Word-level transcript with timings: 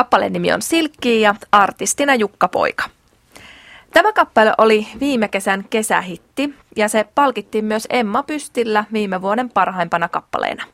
Kappaleen 0.00 0.32
nimi 0.32 0.52
on 0.52 0.62
Silkki 0.62 1.20
ja 1.20 1.34
artistina 1.52 2.14
Jukka 2.14 2.48
Poika. 2.48 2.84
Tämä 3.92 4.12
kappale 4.12 4.52
oli 4.58 4.86
viime 5.00 5.28
kesän 5.28 5.64
kesähitti 5.70 6.54
ja 6.76 6.88
se 6.88 7.04
palkittiin 7.14 7.64
myös 7.64 7.86
Emma 7.90 8.22
Pystillä 8.22 8.84
viime 8.92 9.22
vuoden 9.22 9.50
parhaimpana 9.50 10.08
kappaleena. 10.08 10.64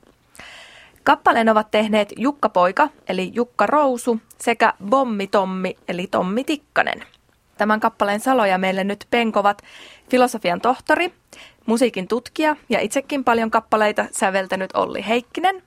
Kappaleen 1.05 1.49
ovat 1.49 1.71
tehneet 1.71 2.13
Jukka 2.17 2.49
Poika 2.49 2.89
eli 3.09 3.31
Jukka 3.35 3.67
Rousu 3.67 4.21
sekä 4.41 4.73
Bommi 4.85 5.27
Tommi 5.27 5.77
eli 5.89 6.07
Tommi 6.07 6.45
Tikkanen. 6.45 7.05
Tämän 7.59 7.81
kappaleen 7.81 8.21
saloja 8.21 8.59
meille 8.59 8.85
nyt 8.85 9.07
penkovat 9.11 9.63
filosofian 10.11 10.61
tohtori, 10.61 11.15
musiikin 11.67 12.09
tutkija 12.09 12.57
ja 12.69 12.81
itsekin 12.81 13.25
paljon 13.25 13.51
kappaleita 13.51 14.05
säveltänyt 14.13 14.71
Olli 14.75 15.05
Heikkinen 15.09 15.63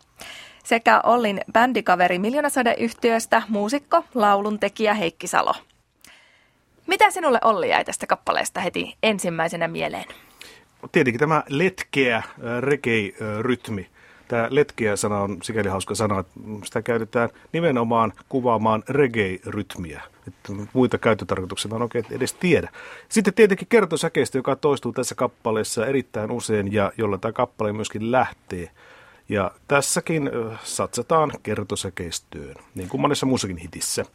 sekä 0.69 1.01
Ollin 1.03 1.41
bändikaveri 1.53 2.19
Miljoonasadeyhtiöstä 2.19 3.41
muusikko, 3.47 4.03
lauluntekijä 4.15 4.93
Heikki 4.93 5.27
Salo. 5.27 5.53
Mitä 6.87 7.11
sinulle 7.11 7.39
Olli 7.43 7.69
jäi 7.69 7.85
tästä 7.85 8.07
kappaleesta 8.07 8.59
heti 8.59 8.95
ensimmäisenä 9.03 9.67
mieleen? 9.67 10.05
Tietenkin 10.91 11.19
tämä 11.19 11.43
letkeä 11.49 12.23
reggae-rytmi. 12.59 13.87
Tämä 14.27 14.47
letkeä-sana 14.49 15.19
on 15.19 15.37
sikäli 15.43 15.69
hauska 15.69 15.95
sana, 15.95 16.19
että 16.19 16.39
sitä 16.63 16.81
käytetään 16.81 17.29
nimenomaan 17.53 18.13
kuvaamaan 18.29 18.83
reggae-rytmiä. 18.89 20.01
Että 20.27 20.53
muita 20.73 20.97
käyttötarkoituksia 20.97 21.71
en 21.75 21.81
oikein 21.81 22.05
edes 22.11 22.33
tiedä. 22.33 22.69
Sitten 23.09 23.33
tietenkin 23.33 23.67
kertosäkeistä, 23.67 24.37
joka 24.37 24.55
toistuu 24.55 24.91
tässä 24.91 25.15
kappaleessa 25.15 25.85
erittäin 25.85 26.31
usein 26.31 26.73
ja 26.73 26.91
jolla 26.97 27.17
tämä 27.17 27.31
kappale 27.31 27.73
myöskin 27.73 28.11
lähtee. 28.11 28.71
Ja 29.29 29.51
tässäkin 29.67 30.31
satsataan 30.63 31.31
kertosäkeistöön, 31.43 32.55
niin 32.75 32.89
kuin 32.89 33.01
monessa 33.01 33.25
muussakin 33.25 33.57
hitissä. 33.57 34.05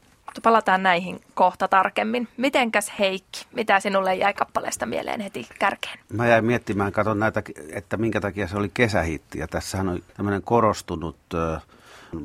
Palataan 0.43 0.83
näihin 0.83 1.21
kohta 1.35 1.69
tarkemmin. 1.69 2.29
Mitenkäs 2.37 2.93
Heikki, 2.99 3.47
mitä 3.53 3.81
sinulle 3.81 4.15
jäi 4.15 4.35
kappaleesta 4.35 4.87
mieleen 4.87 5.21
heti 5.21 5.49
kärkeen? 5.59 5.99
Mä 6.13 6.29
jäin 6.29 6.45
miettimään, 6.45 6.93
katon 6.93 7.19
näitä, 7.19 7.43
että 7.73 7.97
minkä 7.97 8.21
takia 8.21 8.49
se 8.49 8.57
oli 8.57 8.71
kesähitti. 8.75 9.39
Ja 9.39 9.49
tässähän 9.49 9.89
on 9.89 10.03
tämmöinen 10.17 10.43
korostunut 10.43 11.17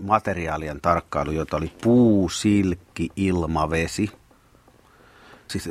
materiaalien 0.03 0.81
tarkkailu, 0.81 1.31
jota 1.31 1.57
oli 1.57 1.71
puu, 1.83 2.29
silkki, 2.29 3.09
ilma, 3.15 3.69
vesi. 3.69 4.11
Siis 5.47 5.69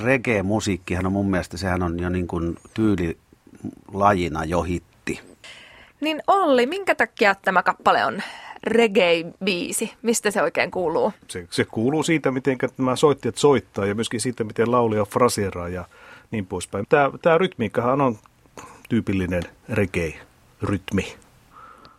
reggae-musiikkihan 0.00 1.06
on 1.06 1.12
mun 1.12 1.30
mielestä, 1.30 1.56
sehän 1.56 1.82
on 1.82 2.00
jo 2.00 2.08
niin 2.08 2.26
kuin 2.26 2.56
tyylilajina 2.74 4.44
jo 4.44 4.62
hitti. 4.62 4.93
Niin 6.00 6.22
Olli, 6.26 6.66
minkä 6.66 6.94
takia 6.94 7.34
tämä 7.34 7.62
kappale 7.62 8.04
on 8.04 8.22
reggae-biisi? 8.66 9.92
Mistä 10.02 10.30
se 10.30 10.42
oikein 10.42 10.70
kuuluu? 10.70 11.12
Se, 11.28 11.46
se 11.50 11.64
kuuluu 11.64 12.02
siitä, 12.02 12.30
miten 12.30 12.58
nämä 12.78 12.96
soittajat 12.96 13.36
soittaa 13.36 13.86
ja 13.86 13.94
myöskin 13.94 14.20
siitä, 14.20 14.44
miten 14.44 14.70
laulija 14.70 15.04
fraseeraa 15.04 15.68
ja 15.68 15.84
niin 16.30 16.46
poispäin. 16.46 16.86
Tämä, 16.88 17.10
tämä 17.22 17.38
rytmiikkahan 17.38 18.00
on 18.00 18.18
tyypillinen 18.88 19.42
reggae-rytmi. 19.68 21.16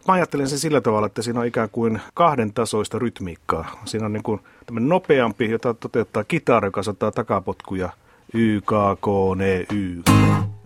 Mä 0.08 0.14
ajattelen 0.14 0.50
sen 0.50 0.59
sillä 0.59 0.82
tavalla, 0.82 1.08
että 1.08 1.22
siinä 1.22 1.40
on 1.40 1.46
ikään 1.46 1.70
kuin 1.70 2.02
kahden 2.14 2.54
tasoista 2.54 3.00
rytmiikkaa. 3.00 3.82
Siinä 3.86 4.06
on 4.06 4.14
niin 4.14 4.24
kuin 4.24 4.42
nopeampi, 4.70 5.50
jota 5.50 5.74
toteuttaa 5.74 6.24
kitara, 6.24 6.68
joka 6.68 6.84
saattaa 6.84 7.12
takapotkuja 7.12 7.90
Y, 8.34 8.62
K, 8.62 8.70
K, 9.02 9.08
N, 9.36 9.76
Y. 9.76 10.02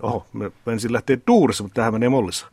Oho, 0.01 0.25
ensin 0.67 0.93
lähteä 0.93 1.17
duurissa, 1.27 1.63
mutta 1.63 1.75
tähän 1.75 1.93
menee 1.93 2.09
mollissa. 2.09 2.47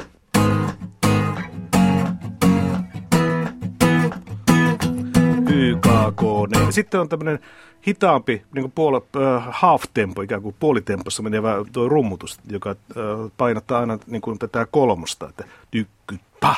YKK. 6.09 6.73
Sitten 6.73 7.01
on 7.01 7.09
tämmöinen 7.09 7.39
hitaampi 7.87 8.43
niin 8.55 8.73
puol, 8.73 8.95
äh, 8.95 9.45
half-tempo, 9.51 10.23
ikään 10.23 10.43
kuin 10.43 10.57
puolitempossa 10.59 11.23
menevä 11.23 11.55
tuo 11.73 11.89
rummutus, 11.89 12.41
joka 12.51 12.71
äh, 12.71 12.77
painottaa 13.37 13.81
aina 13.81 13.99
niin 14.07 14.23
kuin 14.23 14.39
tätä 14.39 14.67
kolmosta, 14.71 15.29
että 15.29 15.45
tykky, 15.71 16.19
pa, 16.41 16.57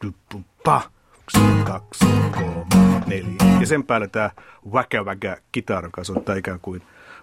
typpy, 0.00 0.38
pa, 0.64 0.82
kaksi, 1.64 2.06
kolme, 2.34 3.02
neljä. 3.06 3.58
Ja 3.60 3.66
sen 3.66 3.84
päälle 3.84 4.08
tämä 4.08 4.30
väkä 4.72 5.04
väkä 5.04 5.36
kitara, 5.52 5.86
joka 5.86 6.04
soittaa 6.04 6.34
ikään 6.34 6.60
kuin 6.60 6.82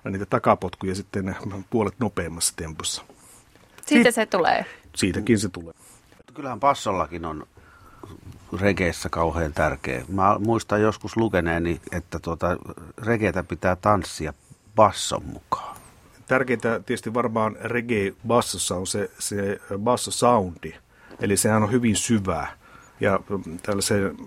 niitä 0.10 0.26
takapotkuja 0.26 0.96
sitten 0.96 1.36
puolet 1.70 1.94
nopeammassa 2.00 2.54
tempossa. 2.56 3.04
Siitä 3.86 4.12
se 4.12 4.26
tulee. 4.26 4.66
Siitäkin 4.96 5.40
se 5.40 5.50
tulee. 5.50 5.74
Kyllähän 6.34 6.60
passollakin 6.60 7.26
on 7.26 7.48
regeissä 8.60 9.10
kauhean 9.10 9.54
tärkeä. 9.54 10.06
Mä 10.08 10.40
muistan 10.40 10.82
joskus 10.82 11.18
lukeneeni, 11.18 11.82
että 11.92 12.20
tuota, 12.20 12.58
regeitä 12.98 13.44
pitää 13.44 13.76
tanssia 13.76 14.34
basson 14.76 15.24
mukaan. 15.26 15.78
Tärkeintä 16.28 16.80
tietysti 16.86 17.14
varmaan 17.14 17.56
reggae-bassossa 17.62 18.76
on 18.76 18.88
se, 18.88 19.12
se 19.20 19.60
basso-soundi. 19.78 20.74
Eli 21.20 21.38
sehän 21.38 21.64
on 21.64 21.72
hyvin 21.72 21.96
syvää. 21.96 22.58
Ja 23.00 23.20
tällaiseen 23.64 24.18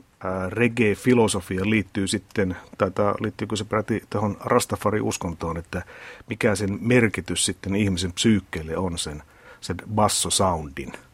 reggae-filosofia 0.48 1.70
liittyy 1.70 2.06
sitten, 2.06 2.56
tai 2.78 2.90
liittyykö 3.20 3.56
se 3.56 3.64
peräti 3.64 4.02
tuohon 4.10 4.36
Rastafari-uskontoon, 4.40 5.56
että 5.56 5.82
mikä 6.28 6.54
sen 6.54 6.78
merkitys 6.80 7.44
sitten 7.44 7.76
ihmisen 7.76 8.12
psyykkeelle 8.12 8.76
on 8.76 8.98
sen, 8.98 9.22
sen 9.60 9.76
basso-soundin– 9.94 10.92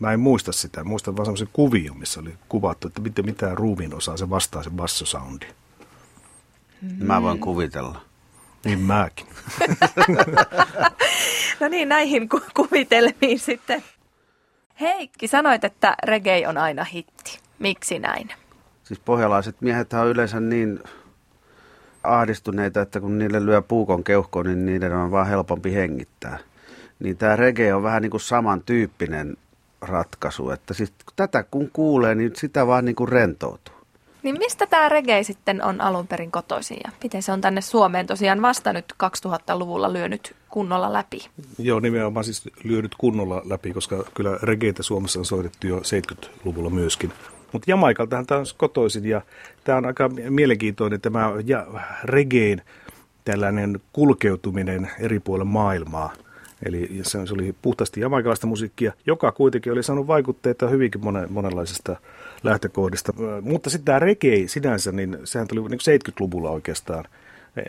Mä 0.00 0.12
en 0.12 0.20
muista 0.20 0.52
sitä. 0.52 0.84
Muistan 0.84 1.16
vaan 1.16 1.26
semmoisen 1.26 1.48
kuvion, 1.52 1.98
missä 1.98 2.20
oli 2.20 2.34
kuvattu, 2.48 2.88
että 2.88 3.00
miten 3.00 3.24
mitään 3.24 3.58
ruumiin 3.58 3.94
osaa 3.94 4.16
se 4.16 4.30
vastaa 4.30 4.62
se 4.62 4.70
bassosoundi. 4.70 5.46
Mä 6.98 7.22
voin 7.22 7.40
kuvitella. 7.40 8.00
Niin 8.64 8.78
mäkin. 8.78 9.26
no 11.60 11.68
niin, 11.68 11.88
näihin 11.88 12.28
ku- 12.28 12.40
kuvitelmiin 12.54 13.38
sitten. 13.38 13.84
Heikki, 14.80 15.28
sanoit, 15.28 15.64
että 15.64 15.96
reggae 16.02 16.48
on 16.48 16.58
aina 16.58 16.84
hitti. 16.84 17.38
Miksi 17.58 17.98
näin? 17.98 18.32
Siis 18.84 19.00
pohjalaiset 19.00 19.60
miehet 19.60 19.92
on 19.92 20.08
yleensä 20.08 20.40
niin 20.40 20.80
ahdistuneita, 22.02 22.80
että 22.80 23.00
kun 23.00 23.18
niille 23.18 23.46
lyö 23.46 23.62
puukon 23.62 24.04
keuhkoon, 24.04 24.46
niin 24.46 24.66
niiden 24.66 24.92
on 24.92 25.10
vaan 25.10 25.26
helpompi 25.26 25.74
hengittää. 25.74 26.38
Niin 27.00 27.16
tämä 27.16 27.36
reggae 27.36 27.74
on 27.74 27.82
vähän 27.82 28.02
niin 28.02 28.10
kuin 28.10 28.20
samantyyppinen 28.20 29.36
ratkaisu. 29.80 30.50
Että 30.50 30.74
siis 30.74 30.92
tätä 31.16 31.44
kun 31.50 31.70
kuulee, 31.72 32.14
niin 32.14 32.32
sitä 32.36 32.66
vaan 32.66 32.84
niin 32.84 32.96
kuin 32.96 33.08
rentoutuu. 33.08 33.74
Niin 34.22 34.38
mistä 34.38 34.66
tämä 34.66 34.88
reggae 34.88 35.22
sitten 35.22 35.64
on 35.64 35.80
alun 35.80 36.06
perin 36.06 36.30
kotoisin 36.30 36.78
ja 36.84 36.90
miten 37.02 37.22
se 37.22 37.32
on 37.32 37.40
tänne 37.40 37.60
Suomeen 37.60 38.06
tosiaan 38.06 38.42
vasta 38.42 38.72
nyt 38.72 38.94
2000-luvulla 39.04 39.92
lyönyt 39.92 40.36
kunnolla 40.48 40.92
läpi? 40.92 41.28
Joo, 41.58 41.80
nimenomaan 41.80 42.24
siis 42.24 42.50
lyönyt 42.64 42.94
kunnolla 42.98 43.42
läpi, 43.44 43.72
koska 43.72 44.04
kyllä 44.14 44.38
reggaeitä 44.42 44.82
Suomessa 44.82 45.18
on 45.18 45.24
soitettu 45.24 45.66
jo 45.66 45.78
70-luvulla 45.78 46.70
myöskin. 46.70 47.12
Mutta 47.52 47.70
Jamaikaltahan 47.70 48.26
tämä 48.26 48.40
on 48.40 48.46
kotoisin 48.56 49.04
ja 49.04 49.20
tämä 49.64 49.78
on 49.78 49.86
aika 49.86 50.10
mielenkiintoinen 50.28 51.00
tämä 51.00 51.32
ja 51.44 51.66
reggaen 52.04 52.62
tällainen 53.24 53.80
kulkeutuminen 53.92 54.90
eri 54.98 55.20
puolilla 55.20 55.44
maailmaa– 55.44 56.12
Eli 56.66 57.00
se 57.02 57.18
oli 57.18 57.54
puhtaasti 57.62 58.00
jamaikalaista 58.00 58.46
musiikkia, 58.46 58.92
joka 59.06 59.32
kuitenkin 59.32 59.72
oli 59.72 59.82
saanut 59.82 60.06
vaikutteita 60.06 60.68
hyvinkin 60.68 61.04
monen, 61.04 61.32
monenlaisesta 61.32 61.96
lähtökohdista. 62.42 63.12
Mutta 63.42 63.70
sitten 63.70 63.84
tämä 63.84 63.98
reggae 63.98 64.46
sinänsä, 64.46 64.92
niin 64.92 65.18
sehän 65.24 65.48
tuli 65.48 65.68
niin 65.68 66.00
70-luvulla 66.10 66.50
oikeastaan 66.50 67.04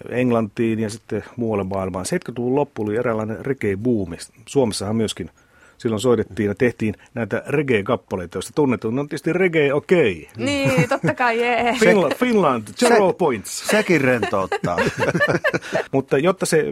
Englantiin 0.09 0.79
ja 0.79 0.89
sitten 0.89 1.23
muualle 1.35 1.63
maailmaan. 1.63 2.05
70-luvun 2.05 2.55
loppu 2.55 2.83
oli 2.83 2.95
eräänlainen 2.95 3.45
reggae-buumi. 3.45 4.17
Suomessahan 4.45 4.95
myöskin 4.95 5.29
silloin 5.81 5.99
soitettiin 5.99 6.47
ja 6.47 6.55
tehtiin 6.55 6.95
näitä 7.13 7.43
reggae-kappaleita, 7.47 8.35
joista 8.35 8.53
tunnetun 8.55 8.99
on 8.99 9.07
tietysti 9.07 9.33
reggae 9.33 9.73
okei. 9.73 10.29
Okay. 10.33 10.45
Niin, 10.45 10.89
totta 10.89 11.13
kai 11.13 11.39
jee. 11.39 11.75
Finland, 11.79 12.15
Finland 12.15 12.67
zero 12.79 13.11
se, 13.11 13.17
points. 13.17 13.67
Sekin 13.67 14.01
rentouttaa. 14.01 14.77
Mutta 15.91 16.17
jotta 16.17 16.45
se 16.45 16.65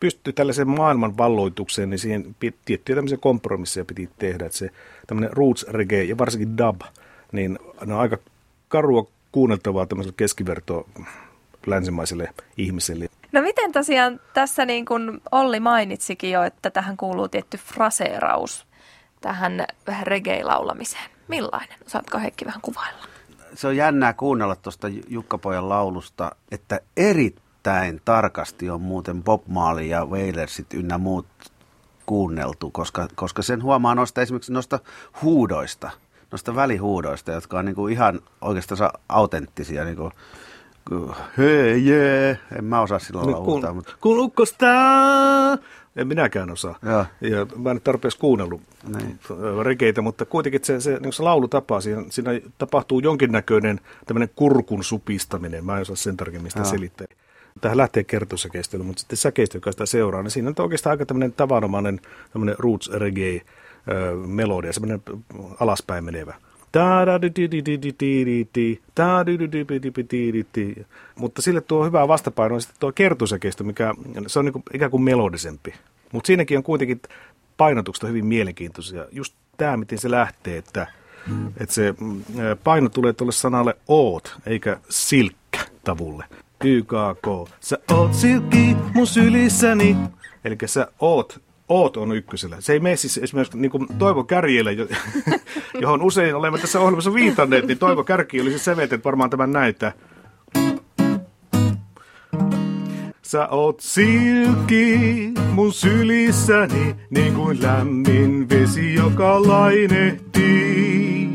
pystyy 0.00 0.32
tällaisen 0.32 0.68
maailman 0.68 1.16
valloitukseen, 1.16 1.90
niin 1.90 1.98
siihen 1.98 2.36
tiettyjä 2.64 2.96
tämmöisiä 2.96 3.18
kompromisseja 3.18 3.84
piti 3.84 4.10
tehdä. 4.18 4.46
Että 4.46 4.58
se 4.58 4.70
tämmöinen 5.06 5.36
roots 5.36 5.66
reggae 5.68 6.04
ja 6.04 6.18
varsinkin 6.18 6.58
dub, 6.58 6.80
niin 7.32 7.58
ne 7.86 7.94
on 7.94 8.00
aika 8.00 8.18
karua 8.68 9.06
kuunneltavaa 9.32 9.86
tämmöiselle 9.86 10.14
keskiverto 10.16 10.86
länsimaiselle 11.66 12.30
ihmiselle. 12.56 13.08
No 13.34 13.42
miten 13.42 13.72
tosiaan 13.72 14.20
tässä 14.34 14.64
niin 14.64 14.84
kuin 14.84 15.20
Olli 15.32 15.60
mainitsikin 15.60 16.30
jo, 16.30 16.42
että 16.42 16.70
tähän 16.70 16.96
kuuluu 16.96 17.28
tietty 17.28 17.56
fraseeraus 17.56 18.66
tähän 19.20 19.66
reggae-laulamiseen. 20.02 21.10
Millainen? 21.28 21.78
Osaatko 21.86 22.18
Heikki 22.18 22.44
vähän 22.44 22.60
kuvailla? 22.60 23.04
Se 23.54 23.66
on 23.66 23.76
jännää 23.76 24.12
kuunnella 24.12 24.56
tuosta 24.56 24.88
Jukkapojan 25.08 25.68
laulusta, 25.68 26.36
että 26.50 26.80
erittäin 26.96 28.00
tarkasti 28.04 28.70
on 28.70 28.80
muuten 28.80 29.22
Bob 29.22 29.42
Marley 29.46 29.84
ja 29.84 30.06
Wailersit 30.06 30.74
ynnä 30.74 30.98
muut 30.98 31.26
kuunneltu, 32.06 32.70
koska, 32.70 33.08
koska 33.14 33.42
sen 33.42 33.62
huomaa 33.62 33.94
noista 33.94 34.22
esimerkiksi 34.22 34.52
noista 34.52 34.78
huudoista– 35.22 35.90
noista 36.34 36.54
välihuudoista, 36.54 37.32
jotka 37.32 37.58
on 37.58 37.64
niin 37.64 37.74
kuin 37.74 37.92
ihan 37.92 38.20
oikeastaan 38.40 38.90
autenttisia. 39.08 39.84
Niin 39.84 39.96
kuin, 39.96 40.12
hei 41.38 41.86
jee, 41.86 42.38
en 42.58 42.64
mä 42.64 42.80
osaa 42.80 42.98
sillä 42.98 43.20
lailla 43.20 43.40
kun, 43.44 43.74
mutta... 43.74 43.92
kun 44.00 44.18
ukkostaa, 44.18 45.58
en 45.96 46.08
minäkään 46.08 46.50
osaa. 46.50 46.78
Ja. 46.82 47.06
Ja 47.20 47.46
mä 47.56 47.70
en 47.70 47.80
tarpeeksi 47.84 48.18
kuunnellut 48.18 48.60
Niin. 48.98 49.18
rekeitä, 49.62 50.00
mutta 50.02 50.24
kuitenkin 50.24 50.64
se, 50.64 50.80
se, 50.80 50.98
niin 51.00 51.12
se 51.12 51.22
laulutapa, 51.22 51.80
siinä, 51.80 52.04
siinä 52.10 52.30
tapahtuu 52.58 53.00
jonkinnäköinen 53.00 53.80
tämmöinen 54.06 54.30
kurkun 54.36 54.84
supistaminen. 54.84 55.64
Mä 55.64 55.76
en 55.76 55.82
osaa 55.82 55.96
sen 55.96 56.16
tarkemmin 56.16 56.50
sitä 56.50 56.64
selittää. 56.64 57.06
Tähän 57.60 57.76
lähtee 57.78 58.04
kertosäkeistely, 58.04 58.82
mutta 58.82 59.00
sitten 59.00 59.16
säkeistö, 59.16 59.56
joka 59.56 59.72
sitä 59.72 59.86
seuraa, 59.86 60.22
niin 60.22 60.30
siinä 60.30 60.48
on 60.48 60.54
oikeastaan 60.58 60.90
aika 60.90 61.06
tämmöinen 61.06 61.32
tavanomainen 61.32 62.00
tämmöinen 62.32 62.56
roots 62.58 62.90
reggae 62.90 63.40
melodia, 64.26 64.72
semmoinen 64.72 65.02
alaspäin 65.60 66.04
menevä. 66.04 66.34
Mutta 71.16 71.42
sille 71.42 71.60
tuo 71.60 71.84
hyvä 71.84 72.08
vastapaino 72.08 72.54
on 72.54 72.60
sitten 72.60 72.80
tuo 72.80 72.92
kertosäkeistö, 72.92 73.64
mikä 73.64 73.94
se 74.26 74.38
on 74.38 74.44
niin 74.44 74.52
kuin, 74.52 74.62
ikään 74.74 74.90
kuin 74.90 75.02
melodisempi. 75.02 75.74
Mutta 76.12 76.26
siinäkin 76.26 76.58
on 76.58 76.64
kuitenkin 76.64 77.00
painotuksesta 77.56 78.06
hyvin 78.06 78.26
mielenkiintoisia. 78.26 79.06
Just 79.12 79.34
tämä, 79.56 79.76
miten 79.76 79.98
se 79.98 80.10
lähtee, 80.10 80.58
että, 80.58 80.86
että 81.60 81.74
se 81.74 81.94
mm, 82.00 82.22
paino 82.64 82.88
tulee 82.88 83.12
tuolle 83.12 83.32
sanalle 83.32 83.76
oot, 83.88 84.36
eikä 84.46 84.78
silkkä 84.88 85.58
tavulle. 85.84 86.24
YKK. 86.64 87.50
Sä 87.60 87.78
oot 87.92 88.14
silkki 88.14 88.76
mun 88.94 89.06
sylissäni. 89.06 89.96
Eli 90.44 90.56
sä 90.66 90.88
oot, 91.00 91.42
oot 91.68 91.96
on 91.96 92.12
ykkösellä. 92.16 92.56
Se 92.60 92.72
ei 92.72 92.80
mene 92.80 92.96
siis 92.96 93.18
esimerkiksi 93.18 93.58
niin 93.58 93.70
kuin 93.70 93.86
Toivo 93.98 94.24
Kärjelle, 94.24 94.72
jo- 94.72 94.88
johon 95.80 96.02
usein 96.02 96.34
olemme 96.34 96.58
tässä 96.58 96.80
ohjelmassa 96.80 97.14
viitanneet, 97.14 97.66
niin 97.66 97.78
Toivo 97.78 98.04
Kärki 98.04 98.40
olisi 98.40 98.58
säveltänyt 98.58 99.04
varmaan 99.04 99.30
tämän 99.30 99.52
näyttää. 99.52 99.92
Sä 103.22 103.48
oot 103.48 103.80
silkki 103.80 105.30
mun 105.52 105.72
sylissäni, 105.72 106.96
niin 107.10 107.34
kuin 107.34 107.62
lämmin 107.62 108.48
vesi, 108.48 108.94
joka 108.94 109.42
lainehtii. 109.48 111.28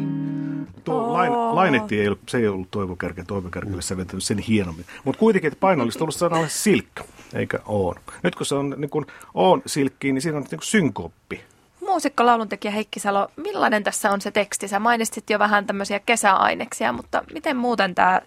Tuo 0.84 1.14
lain, 1.14 1.32
lainehti 1.32 2.00
ei 2.00 2.08
ollut, 2.08 2.20
se 2.30 2.38
ei 2.38 2.48
ollut 2.48 2.72
Toivo 2.72 2.96
Kärkä, 2.96 3.24
Toivo 3.24 3.50
Kärkille 3.50 3.82
säveltänyt 3.82 4.24
sen 4.24 4.38
hienommin. 4.38 4.86
Mutta 5.04 5.20
kuitenkin, 5.20 5.48
että 5.48 5.60
paino 5.60 5.84
olisi 5.84 5.98
tullut 6.00 6.16
sanalle 6.16 6.50
silkka, 6.50 7.04
eikä 7.34 7.60
oon. 7.66 7.96
Nyt 8.24 8.36
kun 8.36 8.46
se 8.46 8.56
on 8.56 8.76
niin 8.78 8.90
kuin 8.90 9.06
oon 9.34 9.62
silkki, 9.66 10.12
niin 10.14 10.22
siinä 10.22 10.38
on 10.38 10.44
niin 10.44 10.50
kuin 10.60 10.68
synkoppi. 10.68 11.44
Muusikko, 11.82 12.26
lauluntekijä 12.26 12.72
Heikki 12.72 13.00
Salo, 13.00 13.28
millainen 13.36 13.84
tässä 13.84 14.12
on 14.12 14.22
se 14.22 14.32
teksti? 14.32 14.68
Sä 14.68 14.80
mainitsit 14.80 15.30
jo 15.30 15.40
vähän 15.40 15.68
tämmöisiä 15.68 16.00
kesäaineksia, 16.00 16.94
mutta 16.94 17.24
miten 17.34 17.58
muuten 17.58 17.96
tämä 17.96 18.22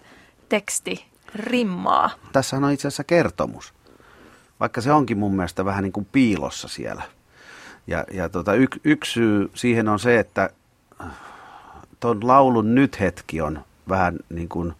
teksti 0.49 1.05
rimmaa? 1.35 2.09
Tässähän 2.33 2.63
on 2.63 2.71
itse 2.71 2.87
asiassa 2.87 3.03
kertomus, 3.03 3.73
vaikka 4.59 4.81
se 4.81 4.91
onkin 4.91 5.17
mun 5.17 5.35
mielestä 5.35 5.65
vähän 5.65 5.83
niin 5.83 5.93
kuin 5.93 6.07
piilossa 6.11 6.67
siellä. 6.67 7.03
Ja, 7.87 8.05
ja 8.11 8.29
tota, 8.29 8.53
y, 8.53 8.67
yksi 8.83 9.11
syy 9.11 9.51
siihen 9.53 9.87
on 9.87 9.99
se, 9.99 10.19
että 10.19 10.49
tuon 11.99 12.27
laulun 12.27 12.75
nyt 12.75 12.99
hetki 12.99 13.41
on 13.41 13.63
vähän 13.89 14.19
niin 14.29 14.49
kuin 14.49 14.73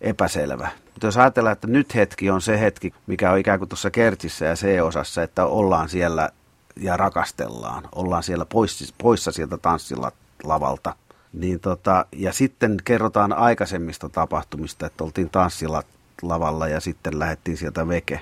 epäselvä. 0.00 0.68
Mutta 0.92 1.06
jos 1.06 1.16
ajatellaan, 1.16 1.52
että 1.52 1.66
nyt 1.66 1.94
hetki 1.94 2.30
on 2.30 2.40
se 2.40 2.60
hetki, 2.60 2.94
mikä 3.06 3.32
on 3.32 3.38
ikään 3.38 3.58
kuin 3.58 3.68
tuossa 3.68 3.90
kertsissä 3.90 4.44
ja 4.44 4.54
C-osassa, 4.54 5.22
että 5.22 5.46
ollaan 5.46 5.88
siellä 5.88 6.28
ja 6.76 6.96
rakastellaan, 6.96 7.88
ollaan 7.92 8.22
siellä 8.22 8.44
pois, 8.44 8.94
poissa 9.02 9.32
sieltä 9.32 9.58
tanssilavalta. 9.58 10.94
Niin 11.32 11.60
tota, 11.60 12.06
ja 12.12 12.32
sitten 12.32 12.76
kerrotaan 12.84 13.32
aikaisemmista 13.32 14.08
tapahtumista, 14.08 14.86
että 14.86 15.04
oltiin 15.04 15.30
tanssilavalla 15.30 16.68
ja 16.68 16.80
sitten 16.80 17.18
lähdettiin 17.18 17.56
sieltä 17.56 17.88
veke. 17.88 18.20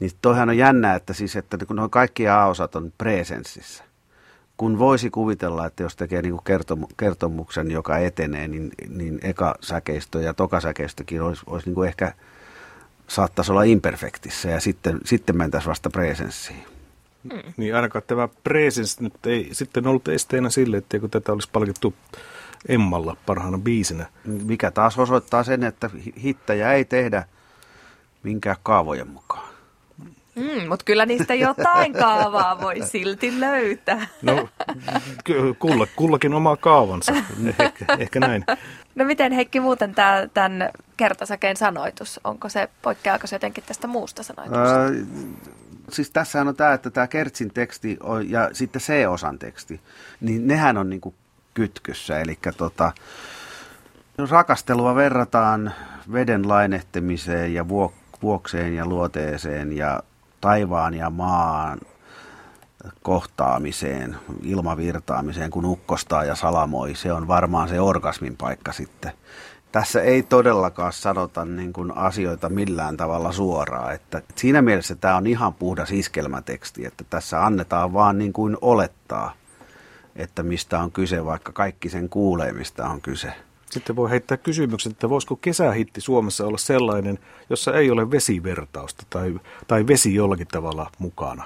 Niin 0.00 0.10
toihan 0.22 0.48
on 0.48 0.56
jännä, 0.56 0.94
että, 0.94 1.12
siis, 1.12 1.36
että 1.36 1.66
kun 1.66 1.76
nuo 1.76 1.88
kaikki 1.88 2.28
A-osat 2.28 2.76
on 2.76 2.92
presenssissä. 2.98 3.84
Kun 4.58 4.78
voisi 4.78 5.10
kuvitella, 5.10 5.66
että 5.66 5.82
jos 5.82 5.96
tekee 5.96 6.22
niin 6.22 6.34
kertomu- 6.34 6.94
kertomuksen, 6.96 7.70
joka 7.70 7.98
etenee, 7.98 8.48
niin, 8.48 8.70
niin 8.88 9.18
eka 9.22 9.54
säkeistö 9.60 10.22
ja 10.22 10.34
toka 10.34 10.60
säkeistökin 10.60 11.22
olisi, 11.22 11.42
olisi 11.46 11.66
niin 11.66 11.74
kuin 11.74 11.88
ehkä 11.88 12.12
saattaisi 13.08 13.52
olla 13.52 13.62
imperfektissä 13.62 14.48
ja 14.48 14.60
sitten, 14.60 14.98
sitten 15.04 15.36
mentäisiin 15.36 15.68
vasta 15.68 15.90
presenssiin. 15.90 16.64
Niin 17.56 17.76
ainakaan 17.76 18.02
tämä 18.06 18.28
presence 18.44 19.02
nyt 19.02 19.26
ei 19.26 19.48
sitten 19.52 19.86
ollut 19.86 20.08
esteenä 20.08 20.50
sille, 20.50 20.76
että 20.76 20.98
kun 20.98 21.10
tätä 21.10 21.32
olisi 21.32 21.48
palkittu 21.52 21.94
Emmalla 22.68 23.16
parhaana 23.26 23.58
biisinä. 23.58 24.06
Mikä 24.24 24.70
taas 24.70 24.98
osoittaa 24.98 25.44
sen, 25.44 25.64
että 25.64 25.90
hi- 26.04 26.14
hittäjä 26.22 26.72
ei 26.72 26.84
tehdä 26.84 27.24
minkään 28.22 28.56
kaavojen 28.62 29.08
mukaan. 29.08 29.47
Mm, 30.38 30.68
mutta 30.68 30.84
kyllä 30.84 31.06
niistä 31.06 31.34
jotain 31.34 31.92
kaavaa 31.92 32.60
voi 32.60 32.74
silti 32.84 33.40
löytää. 33.40 34.06
No, 34.22 34.48
kulla, 35.58 35.86
kullakin 35.96 36.34
oma 36.34 36.56
kaavansa, 36.56 37.12
ehkä, 37.58 37.84
ehkä 37.98 38.20
näin. 38.20 38.44
No 38.94 39.04
miten 39.04 39.32
Heikki 39.32 39.60
muuten 39.60 39.94
tää, 39.94 40.28
tämän 40.28 40.70
kertosäkeen 40.96 41.56
sanoitus, 41.56 42.20
onko 42.24 42.48
se, 42.48 42.68
poikkeaako 42.82 43.26
se 43.26 43.36
jotenkin 43.36 43.64
tästä 43.66 43.86
muusta 43.86 44.22
sanoituksesta? 44.22 44.80
Öö, 44.80 44.90
siis 45.92 46.10
tässähän 46.10 46.48
on 46.48 46.56
tämä, 46.56 46.72
että 46.72 46.90
tämä 46.90 47.06
Kertsin 47.06 47.50
teksti 47.54 47.96
on, 48.02 48.30
ja 48.30 48.50
sitten 48.52 48.82
C-osan 48.82 49.38
teksti, 49.38 49.80
niin 50.20 50.46
nehän 50.46 50.76
on 50.76 50.90
niinku 50.90 51.14
kytkyssä. 51.54 52.20
Eli 52.20 52.38
tota, 52.56 52.92
rakastelua 54.30 54.94
verrataan 54.94 55.72
veden 56.12 56.48
lainehtimiseen 56.48 57.54
ja 57.54 57.62
vuok- 57.62 58.18
vuokseen 58.22 58.74
ja 58.74 58.86
luoteeseen 58.86 59.76
ja 59.76 60.02
taivaan 60.40 60.94
ja 60.94 61.10
maan 61.10 61.80
kohtaamiseen, 63.02 64.16
ilmavirtaamiseen, 64.42 65.50
kun 65.50 65.64
ukkostaa 65.64 66.24
ja 66.24 66.34
salamoi. 66.34 66.94
Se 66.94 67.12
on 67.12 67.28
varmaan 67.28 67.68
se 67.68 67.80
orgasmin 67.80 68.36
paikka 68.36 68.72
sitten. 68.72 69.12
Tässä 69.72 70.02
ei 70.02 70.22
todellakaan 70.22 70.92
sanota 70.92 71.44
niin 71.44 71.72
kuin 71.72 71.96
asioita 71.96 72.48
millään 72.48 72.96
tavalla 72.96 73.32
suoraan. 73.32 73.94
Että 73.94 74.22
siinä 74.34 74.62
mielessä 74.62 74.94
tämä 74.94 75.16
on 75.16 75.26
ihan 75.26 75.54
puhdas 75.54 75.90
iskelmäteksti, 75.92 76.86
että 76.86 77.04
tässä 77.10 77.46
annetaan 77.46 77.92
vaan 77.92 78.18
niin 78.18 78.32
kuin 78.32 78.56
olettaa, 78.60 79.32
että 80.16 80.42
mistä 80.42 80.80
on 80.80 80.92
kyse, 80.92 81.24
vaikka 81.24 81.52
kaikki 81.52 81.88
sen 81.88 82.08
kuulee, 82.08 82.52
mistä 82.52 82.86
on 82.88 83.00
kyse. 83.00 83.32
Sitten 83.70 83.96
voi 83.96 84.10
heittää 84.10 84.36
kysymyksen, 84.36 84.92
että 84.92 85.08
voisiko 85.08 85.36
kesähitti 85.36 86.00
Suomessa 86.00 86.46
olla 86.46 86.58
sellainen, 86.58 87.18
jossa 87.50 87.74
ei 87.74 87.90
ole 87.90 88.10
vesivertausta 88.10 89.06
tai, 89.10 89.40
tai 89.66 89.86
vesi 89.86 90.14
jollakin 90.14 90.46
tavalla 90.46 90.90
mukana. 90.98 91.44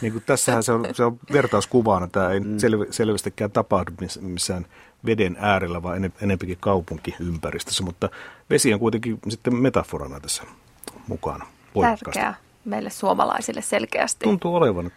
Niin 0.00 0.12
kuin 0.12 0.24
tässähän 0.26 0.62
se 0.62 0.72
on, 0.72 0.86
se 0.92 1.04
on 1.04 1.18
vertauskuvana, 1.32 2.08
tämä 2.08 2.30
ei 2.30 2.40
mm. 2.40 2.58
sel, 2.58 2.86
selvästikään 2.90 3.50
tapahdu 3.50 3.92
miss- 4.00 4.20
missään 4.20 4.66
veden 5.06 5.36
äärellä, 5.40 5.82
vaan 5.82 5.96
enem, 5.96 6.12
enempikin 6.20 6.58
kaupunkiympäristössä, 6.60 7.84
mutta 7.84 8.08
vesi 8.50 8.74
on 8.74 8.80
kuitenkin 8.80 9.18
sitten 9.28 9.54
metaforana 9.54 10.20
tässä 10.20 10.42
mukana. 11.08 11.46
Tärkeää 11.80 12.34
meille 12.64 12.90
suomalaisille 12.90 13.62
selkeästi. 13.62 14.24
Tuntuu 14.24 14.54
olevan. 14.54 14.90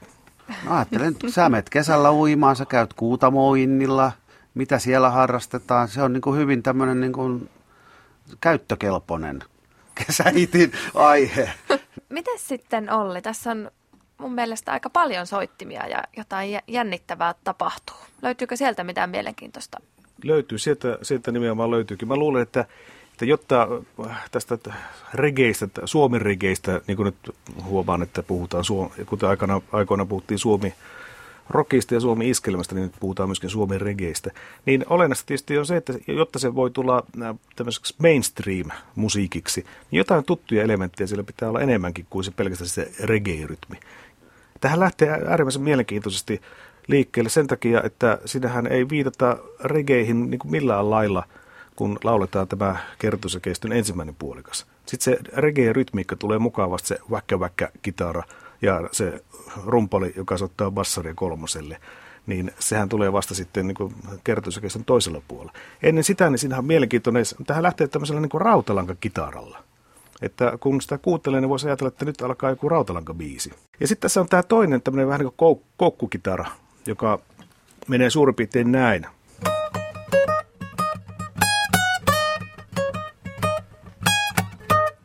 No 0.65 0.75
ajattelen, 0.75 1.07
että 1.07 1.29
sä 1.29 1.49
menet 1.49 1.69
kesällä 1.69 2.11
uimaan, 2.11 2.55
sä 2.55 2.65
käyt 2.65 2.93
kuutamoinnilla, 2.93 4.11
mitä 4.55 4.79
siellä 4.79 5.09
harrastetaan. 5.09 5.87
Se 5.87 6.01
on 6.01 6.13
niin 6.13 6.21
kuin 6.21 6.39
hyvin 6.39 6.63
tämmöinen 6.63 7.01
niin 7.01 7.13
kuin 7.13 7.49
käyttökelpoinen 8.41 9.43
kesähitin 10.05 10.71
aihe. 10.95 11.49
Miten 12.09 12.39
sitten 12.39 12.93
Olli? 12.93 13.21
Tässä 13.21 13.51
on 13.51 13.71
mun 14.17 14.33
mielestä 14.33 14.71
aika 14.71 14.89
paljon 14.89 15.27
soittimia 15.27 15.87
ja 15.87 16.03
jotain 16.17 16.51
jä- 16.51 16.63
jännittävää 16.67 17.35
tapahtuu. 17.43 17.95
Löytyykö 18.21 18.55
sieltä 18.55 18.83
mitään 18.83 19.09
mielenkiintoista? 19.09 19.77
Löytyy, 20.23 20.57
sieltä, 20.57 20.97
sieltä 21.01 21.31
nimenomaan 21.31 21.71
löytyykin. 21.71 22.07
Mä 22.07 22.15
luulen, 22.15 22.41
että, 22.41 22.65
että 23.11 23.25
jotta 23.25 23.67
äh, 24.05 24.29
tästä 24.31 24.57
regeistä, 25.13 25.67
Suomen 25.85 26.21
regeistä, 26.21 26.81
niin 26.87 26.95
kuin 26.95 27.05
nyt 27.05 27.35
huomaan, 27.63 28.01
että 28.01 28.23
puhutaan, 28.23 28.63
kuten 29.05 29.29
aikana, 29.29 29.61
aikoina 29.71 30.05
puhuttiin 30.05 30.39
Suomi 30.39 30.73
rockista 31.49 31.93
ja 31.93 31.99
Suomi 31.99 32.29
iskelmästä, 32.29 32.75
niin 32.75 32.83
nyt 32.83 32.93
puhutaan 32.99 33.29
myöskin 33.29 33.49
Suomen 33.49 33.81
regeistä. 33.81 34.31
Niin 34.65 34.85
olennaista 34.89 35.25
tietysti 35.25 35.57
on 35.57 35.65
se, 35.65 35.77
että 35.77 35.93
jotta 36.07 36.39
se 36.39 36.55
voi 36.55 36.71
tulla 36.71 37.03
äh, 37.21 37.35
tämmöiseksi 37.55 37.95
mainstream-musiikiksi, 37.97 39.65
niin 39.91 39.97
jotain 39.97 40.23
tuttuja 40.23 40.63
elementtejä 40.63 41.07
siellä 41.07 41.23
pitää 41.23 41.49
olla 41.49 41.61
enemmänkin 41.61 42.07
kuin 42.09 42.23
se 42.23 42.31
pelkästään 42.31 42.69
se 42.69 42.91
reggae-rytmi. 42.99 43.79
Tähän 44.61 44.79
lähtee 44.79 45.09
äärimmäisen 45.09 45.61
mielenkiintoisesti 45.61 46.41
liikkeelle 46.87 47.29
sen 47.29 47.47
takia, 47.47 47.81
että 47.83 48.19
sinähän 48.25 48.67
ei 48.67 48.89
viitata 48.89 49.37
regeihin 49.63 50.29
niin 50.29 50.39
kuin 50.39 50.51
millään 50.51 50.89
lailla, 50.89 51.23
kun 51.75 51.99
lauletaan 52.03 52.47
tämä 52.47 52.75
kertosäkeistön 52.99 53.71
ensimmäinen 53.71 54.15
puolikas. 54.19 54.65
Sitten 54.85 55.13
se 55.13 55.19
reggae-rytmiikka 55.33 56.15
tulee 56.15 56.39
mukavasti, 56.39 56.87
se 56.87 56.99
väkkä 57.11 57.39
väkkä 57.39 57.69
kitara 57.81 58.23
ja 58.61 58.89
se 58.91 59.23
rumpali, 59.65 60.13
joka 60.15 60.37
soittaa 60.37 60.71
bassaria 60.71 61.13
kolmoselle. 61.13 61.77
niin 62.25 62.51
sehän 62.59 62.89
tulee 62.89 63.13
vasta 63.13 63.35
sitten 63.35 63.67
niin 63.67 63.95
kertosäkeistön 64.23 64.85
toisella 64.85 65.21
puolella. 65.27 65.53
Ennen 65.83 66.03
sitä, 66.03 66.29
niin 66.29 66.39
siinähän 66.39 66.59
on 66.59 66.67
mielenkiintoinen, 66.67 67.25
tähän 67.47 67.63
lähtee 67.63 67.87
tämmöisellä 67.87 68.21
niin 68.21 68.41
rautalankakitaralla. 68.41 69.63
Että 70.21 70.57
kun 70.59 70.81
sitä 70.81 70.97
kuuntelee, 70.97 71.41
niin 71.41 71.49
voisi 71.49 71.67
ajatella, 71.67 71.87
että 71.87 72.05
nyt 72.05 72.21
alkaa 72.21 72.49
joku 72.49 72.69
rautalankabiisi. 72.69 73.53
Ja 73.79 73.87
sitten 73.87 74.01
tässä 74.01 74.21
on 74.21 74.29
tämä 74.29 74.43
toinen 74.43 74.81
tämmöinen 74.81 75.07
vähän 75.07 75.19
niin 75.19 75.33
kuin 75.37 75.61
kokkukitara, 75.77 76.45
joka 76.85 77.19
menee 77.87 78.09
suurin 78.09 78.35
piirtein 78.35 78.71
näin. 78.71 79.05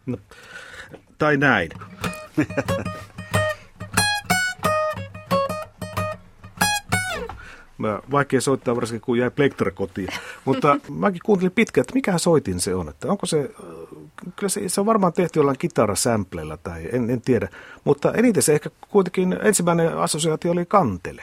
No, 0.07 0.17
tai 1.19 1.37
näin. 1.37 1.71
Mä, 7.81 8.01
vaikea 8.11 8.41
soittaa 8.41 8.77
varsinkin, 8.77 9.01
kun 9.01 9.19
jäi 9.19 9.31
plektra 9.31 9.71
kotiin. 9.71 10.09
Mutta 10.45 10.77
mäkin 10.91 11.21
kuuntelin 11.25 11.53
pitkään, 11.53 11.83
että 11.83 11.95
mikä 11.95 12.19
soitin 12.19 12.61
se 12.61 12.75
on. 12.75 12.89
Että 12.89 13.09
onko 13.09 13.27
se, 13.27 13.51
kyllä 14.37 14.49
se, 14.49 14.69
se 14.69 14.81
on 14.81 14.87
varmaan 14.87 15.13
tehty 15.13 15.39
jollain 15.39 15.59
kitarasämpleillä 15.59 16.57
tai 16.57 16.89
en, 16.93 17.11
en 17.11 17.21
tiedä. 17.21 17.49
Mutta 17.85 18.13
eniten 18.13 18.43
se 18.43 18.53
ehkä 18.53 18.71
kuitenkin 18.91 19.37
ensimmäinen 19.43 19.99
assosiaatio 19.99 20.53
oli 20.53 20.67
kantele. 20.67 21.23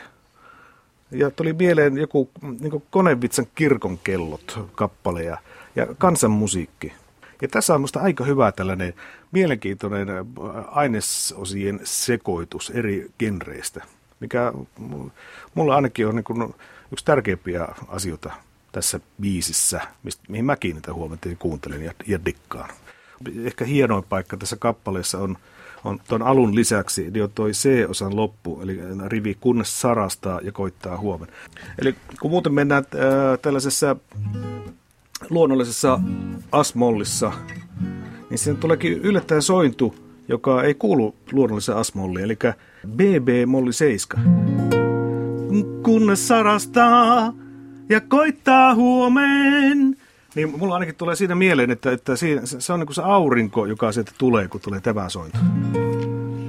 Ja 1.11 1.31
tuli 1.31 1.53
mieleen 1.53 1.97
joku 1.97 2.29
niin 2.59 2.83
Konevitsan 2.89 3.47
kirkon 3.55 3.97
kellot 3.97 4.59
kappale 4.75 5.23
ja, 5.23 5.37
ja 5.75 5.87
kansanmusiikki. 5.97 6.93
Ja 7.41 7.47
tässä 7.47 7.73
on 7.73 7.81
minusta 7.81 7.99
aika 7.99 8.23
hyvä 8.23 8.51
tällainen 8.51 8.93
mielenkiintoinen 9.31 10.07
ainesosien 10.67 11.79
sekoitus 11.83 12.69
eri 12.69 13.11
genreistä, 13.19 13.83
mikä 14.19 14.53
mulla 15.55 15.75
ainakin 15.75 16.07
on 16.07 16.15
niin 16.15 16.23
kuin 16.23 16.53
yksi 16.91 17.05
tärkeimpiä 17.05 17.67
asioita 17.87 18.31
tässä 18.71 18.99
biisissä, 19.21 19.81
mistä, 20.03 20.23
mihin 20.29 20.45
mä 20.45 20.55
kiinnitän 20.55 20.95
huomiota 20.95 21.29
ja 21.29 21.35
kuuntelen 21.39 21.83
ja, 21.83 21.93
ja 22.07 22.25
dikkaan. 22.25 22.69
Ehkä 23.43 23.65
hienoin 23.65 24.03
paikka 24.03 24.37
tässä 24.37 24.55
kappaleessa 24.55 25.17
on, 25.17 25.37
on 25.83 25.99
tuon 26.07 26.21
alun 26.21 26.55
lisäksi 26.55 27.11
jo 27.13 27.27
toi 27.27 27.51
C-osan 27.51 28.15
loppu, 28.15 28.61
eli 28.61 28.79
rivi 29.05 29.37
kunnes 29.39 29.81
sarastaa 29.81 30.39
ja 30.43 30.51
koittaa 30.51 30.97
huomenna. 30.97 31.35
Eli 31.81 31.95
kun 32.21 32.31
muuten 32.31 32.53
mennään 32.53 32.83
äh, 32.95 33.39
tällaisessa 33.41 33.95
luonnollisessa 35.29 35.99
asmollissa, 36.51 37.31
niin 38.29 38.37
siinä 38.37 38.59
tuleekin 38.59 38.93
yllättäen 38.93 39.41
sointu, 39.41 40.06
joka 40.27 40.63
ei 40.63 40.73
kuulu 40.73 41.15
luonnolliseen 41.31 41.77
asmolliin, 41.77 42.25
eli 42.25 42.37
BB 42.87 43.29
molli 43.47 43.73
7. 43.73 44.25
Kunnes 45.83 46.27
sarastaa 46.27 47.33
ja 47.89 48.01
koittaa 48.01 48.75
huomen. 48.75 49.97
Niin 50.35 50.59
mulla 50.59 50.73
ainakin 50.73 50.95
tulee 50.95 51.15
siinä 51.15 51.35
mieleen, 51.35 51.71
että, 51.71 51.91
että 51.91 52.15
siinä, 52.15 52.41
se 52.45 52.73
on 52.73 52.79
niin 52.79 52.93
se 52.93 53.01
aurinko, 53.01 53.65
joka 53.65 53.91
sieltä 53.91 54.11
tulee, 54.17 54.47
kun 54.47 54.61
tulee 54.61 54.81
tämä 54.81 55.09
sointu. 55.09 55.37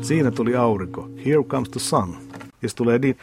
Siinä 0.03 0.31
tuli 0.31 0.57
aurinko. 0.57 1.09
Here 1.27 1.43
comes 1.43 1.69
the 1.69 1.81
sun. 1.81 2.17
Ja 2.63 2.69
se 2.69 2.77
tulee 2.77 2.99
niin, 2.99 3.19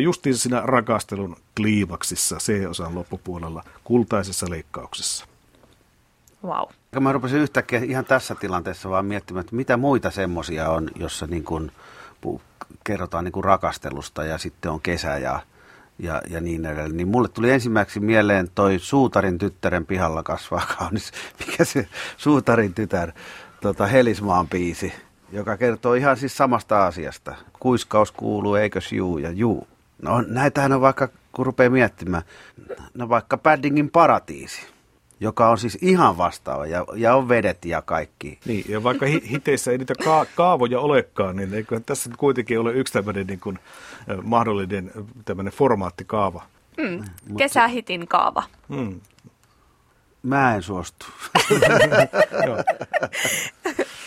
justiin 0.00 0.36
siinä 0.36 0.62
rakastelun 0.64 1.36
kliivaksissa 1.56 2.36
C-osan 2.36 2.94
loppupuolella, 2.94 3.64
kultaisessa 3.84 4.50
leikkauksessa. 4.50 5.26
Wow. 6.44 6.68
Mä 7.00 7.12
rupesin 7.12 7.40
yhtäkkiä 7.40 7.80
ihan 7.84 8.04
tässä 8.04 8.34
tilanteessa 8.34 8.90
vaan 8.90 9.06
miettimään, 9.06 9.40
että 9.40 9.56
mitä 9.56 9.76
muita 9.76 10.10
semmoisia 10.10 10.70
on, 10.70 10.90
jossa 10.96 11.26
niin 11.26 11.44
kuin 11.44 11.72
kerrotaan 12.84 13.24
niin 13.24 13.32
kuin 13.32 13.44
rakastelusta 13.44 14.24
ja 14.24 14.38
sitten 14.38 14.70
on 14.70 14.80
kesä 14.80 15.18
ja, 15.18 15.40
ja, 15.98 16.22
ja 16.30 16.40
niin 16.40 16.66
edelleen. 16.66 16.96
Niin 16.96 17.08
mulle 17.08 17.28
tuli 17.28 17.50
ensimmäiseksi 17.50 18.00
mieleen 18.00 18.48
toi 18.54 18.78
Suutarin 18.78 19.38
tyttären 19.38 19.86
pihalla 19.86 20.22
kasvaa 20.22 20.66
kaunis, 20.78 21.12
mikä 21.46 21.64
se 21.64 21.88
Suutarin 22.16 22.74
tytär, 22.74 23.12
tota 23.60 23.86
Helismaan 23.86 24.48
biisi 24.48 24.92
joka 25.32 25.56
kertoo 25.56 25.94
ihan 25.94 26.16
siis 26.16 26.36
samasta 26.36 26.86
asiasta. 26.86 27.34
Kuiskaus 27.60 28.12
kuuluu, 28.12 28.54
eikös 28.54 28.92
juu 28.92 29.18
ja 29.18 29.30
juu. 29.30 29.68
No 30.02 30.24
näitähän 30.26 30.72
on 30.72 30.80
vaikka, 30.80 31.08
kun 31.32 31.46
rupeaa 31.46 31.70
miettimään, 31.70 32.22
no 32.94 33.08
vaikka 33.08 33.36
Paddingin 33.36 33.90
paratiisi, 33.90 34.66
joka 35.20 35.48
on 35.48 35.58
siis 35.58 35.78
ihan 35.80 36.18
vastaava 36.18 36.66
ja, 36.66 36.84
ja 36.94 37.14
on 37.14 37.28
vedet 37.28 37.64
ja 37.64 37.82
kaikki. 37.82 38.38
Niin, 38.44 38.64
ja 38.68 38.82
vaikka 38.82 39.06
hi- 39.06 39.30
hiteissä 39.30 39.70
ei 39.70 39.78
niitä 39.78 39.94
ka- 40.04 40.26
kaavoja 40.34 40.80
olekaan, 40.80 41.36
niin 41.36 41.54
eiköhän 41.54 41.84
tässä 41.84 42.10
kuitenkin 42.18 42.60
ole 42.60 42.72
yksi 42.72 42.92
tämmöinen 42.92 43.26
niin 43.26 43.40
kuin, 43.40 43.58
mahdollinen 44.22 44.90
tämmöinen 45.24 45.52
formaattikaava. 45.52 46.42
Mm, 46.76 47.04
kesähitin 47.38 48.08
kaava. 48.08 48.42
Mm. 48.68 49.00
Mä 50.22 50.54
en 50.54 50.62
suostu. 50.62 51.06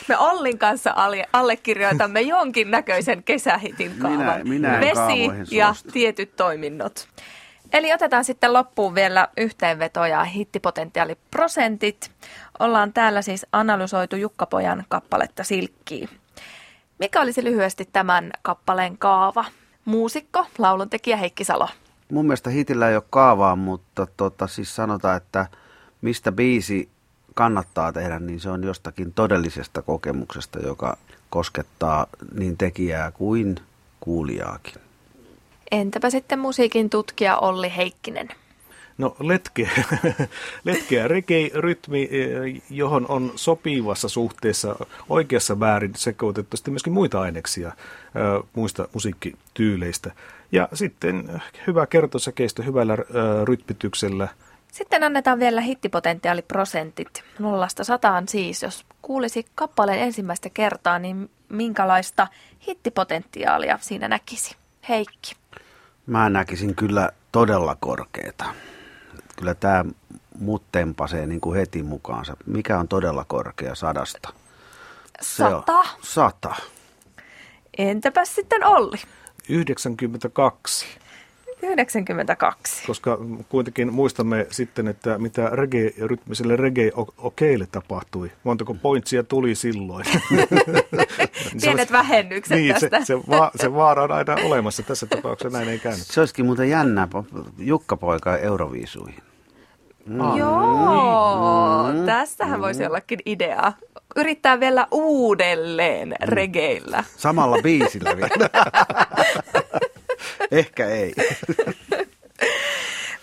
Me 0.08 0.18
Ollin 0.18 0.58
kanssa 0.58 0.94
allekirjoitamme 1.34 2.22
jonkin 2.22 2.72
näköisen 2.72 3.24
kesähitin 3.24 3.92
kaavan. 4.02 4.48
Minä, 4.48 4.70
minä 4.70 4.80
Vesi 4.80 5.56
ja 5.56 5.76
tietyt 5.94 6.36
toiminnot. 6.36 7.08
Eli 7.74 7.94
otetaan 7.94 8.24
sitten 8.24 8.54
loppuun 8.54 8.96
vielä 8.96 9.28
yhteenveto 9.38 10.06
ja 10.06 10.24
hittipotentiaaliprosentit. 10.24 12.12
Ollaan 12.60 12.94
täällä 12.94 13.22
siis 13.22 13.46
analysoitu 13.52 14.16
Jukkapojan 14.16 14.86
kappaletta 14.90 15.44
Silkkiä. 15.44 16.08
Mikä 17.00 17.22
olisi 17.22 17.44
lyhyesti 17.44 17.90
tämän 17.94 18.32
kappaleen 18.42 18.98
kaava? 18.98 19.46
Muusikko, 19.86 20.48
lauluntekijä 20.58 21.18
Heikki 21.18 21.44
Salo. 21.44 21.70
Mun 22.12 22.26
mielestä 22.26 22.50
hitillä 22.50 22.90
ei 22.90 22.96
ole 22.96 23.04
kaavaa, 23.10 23.56
mutta 23.56 24.08
tota, 24.18 24.48
siis 24.48 24.76
sanotaan, 24.76 25.18
että 25.18 25.46
mistä 26.02 26.32
biisi 26.32 26.90
kannattaa 27.36 27.94
tehdä, 27.94 28.20
niin 28.20 28.40
se 28.40 28.50
on 28.50 28.64
jostakin 28.64 29.14
todellisesta 29.14 29.82
kokemuksesta, 29.82 30.60
joka 30.60 30.98
koskettaa 31.30 32.08
niin 32.34 32.58
tekijää 32.58 33.12
kuin 33.12 33.56
kuulijaakin. 34.00 34.91
Entäpä 35.72 36.10
sitten 36.10 36.40
musiikin 36.40 36.90
tutkija 36.90 37.38
Olli 37.38 37.74
Heikkinen? 37.78 38.30
No 38.98 39.16
letkeä, 39.20 39.70
letkeä 40.66 41.08
reggae-rytmi, 41.08 42.10
eh, 42.12 42.62
johon 42.70 43.06
on 43.10 43.32
sopivassa 43.36 44.10
suhteessa 44.10 44.76
oikeassa 45.10 45.60
väärin 45.60 45.96
sekoitettu 45.96 46.58
sitten 46.58 46.74
myöskin 46.74 46.94
muita 46.94 47.22
aineksia 47.22 47.68
eh, 47.68 48.50
muista 48.54 48.88
musiikkityyleistä. 48.94 50.12
Ja 50.52 50.70
sitten 50.74 51.42
hyvä 51.68 51.88
kertosäkeistö 51.88 52.64
hyvällä 52.64 52.94
eh, 52.94 53.00
rytmityksellä– 53.46 54.28
sitten 54.72 55.04
annetaan 55.04 55.40
vielä 55.40 55.62
hittipotentiaaliprosentit. 55.62 57.24
Nollasta 57.40 57.84
sataan 57.84 58.28
siis, 58.28 58.64
jos 58.64 58.86
kuulisi 59.02 59.46
kappaleen 59.56 60.00
ensimmäistä 60.00 60.50
kertaa, 60.50 61.00
niin 61.00 61.30
minkälaista 61.50 62.28
hittipotentiaalia 62.68 63.80
siinä 63.82 64.08
näkisi? 64.08 64.56
Heikki. 64.90 65.41
Mä 66.06 66.30
näkisin 66.30 66.76
kyllä 66.76 67.10
todella 67.32 67.78
korkeita. 67.80 68.46
Kyllä 69.36 69.54
tämä 69.56 69.86
mut 70.40 70.64
tempasee 70.72 71.26
niin 71.26 71.42
kuin 71.42 71.58
heti 71.58 71.84
mukaansa. 71.84 72.38
Mikä 72.46 72.80
on 72.80 72.88
todella 72.88 73.26
korkea 73.28 73.76
sadasta? 73.76 74.34
Sata. 75.22 75.84
sata. 76.02 76.56
Entäpä 77.78 78.26
sitten 78.26 78.66
Olli? 78.68 78.98
92. 79.50 80.86
92. 81.64 82.88
Koska 82.88 83.18
kuitenkin 83.50 83.94
muistamme 83.94 84.48
sitten, 84.50 84.88
että 84.88 85.18
mitä 85.18 85.50
reggae, 85.50 85.94
rytmiselle 86.02 86.56
reggae-okeille 86.56 87.68
tapahtui. 87.72 88.32
Montako 88.44 88.74
pointsia 88.74 89.24
tuli 89.24 89.56
silloin. 89.56 90.06
Pienet 91.62 91.92
vähennykset 91.92 92.58
niin, 92.58 92.74
tästä. 92.74 93.00
Se, 93.00 93.06
se, 93.06 93.18
va, 93.18 93.52
se 93.56 93.74
vaara 93.74 94.04
on 94.04 94.12
aina 94.12 94.36
olemassa. 94.44 94.84
Tässä 94.84 95.06
tapauksessa 95.06 95.58
näin 95.58 95.70
ei 95.70 95.80
käynyt. 95.80 96.02
Se 96.02 96.20
olisikin 96.20 96.46
muuten 96.46 96.70
jännä 96.70 97.08
Jukka-poika 97.58 98.38
Euroviisuihin. 98.38 99.24
Mm. 100.06 100.38
Joo, 100.38 101.92
mm. 101.94 102.06
tässähän 102.06 102.62
voisi 102.62 102.86
ollakin 102.86 103.20
idea. 103.26 103.74
Yrittää 104.16 104.60
vielä 104.60 104.88
uudelleen 104.92 106.08
mm. 106.10 106.16
regeillä. 106.28 107.04
Samalla 107.18 107.58
biisillä 107.64 108.18
vielä. 108.18 108.50
Ehkä 110.52 110.88
ei. 110.88 111.14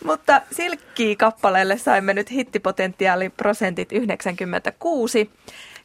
Mutta 0.04 0.42
Silkki-kappaleelle 0.52 1.78
saimme 1.78 2.14
nyt 2.14 2.30
hittipotentiaaliprosentit 2.30 3.92
96. 3.92 5.30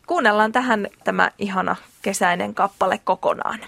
Kuunnellaan 0.07 0.51
tähän 0.51 0.87
tämä 1.03 1.31
ihana 1.37 1.75
kesäinen 2.01 2.55
kappale 2.55 2.99
kokonaan. 3.03 3.59